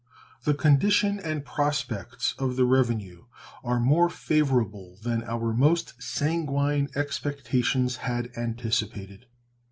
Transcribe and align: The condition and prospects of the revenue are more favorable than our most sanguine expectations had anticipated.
The 0.45 0.55
condition 0.55 1.19
and 1.19 1.45
prospects 1.45 2.33
of 2.39 2.55
the 2.55 2.65
revenue 2.65 3.25
are 3.63 3.79
more 3.79 4.09
favorable 4.09 4.97
than 5.03 5.23
our 5.25 5.53
most 5.53 6.01
sanguine 6.01 6.89
expectations 6.95 7.97
had 7.97 8.31
anticipated. 8.35 9.27